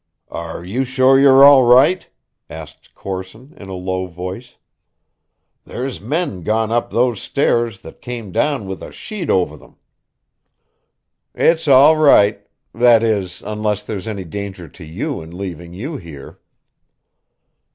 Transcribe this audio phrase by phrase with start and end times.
[0.31, 2.09] "Are you sure you're all right?"
[2.49, 4.55] asked Corson in a low voice.
[5.63, 9.75] "There's men gone up those stairs that came down with a sheet over them."
[11.35, 12.41] "It's all right
[12.73, 16.39] that is, unless there's any danger to you in leaving you here."